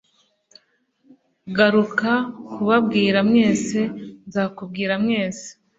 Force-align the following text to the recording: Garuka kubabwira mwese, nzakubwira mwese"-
Garuka 1.57 2.11
kubabwira 2.53 3.19
mwese, 3.29 3.79
nzakubwira 4.27 4.93
mwese"- 5.03 5.47